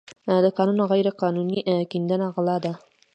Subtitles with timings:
[0.45, 1.59] د کانونو غیرقانوني
[1.91, 2.73] کیندنه غلا ده.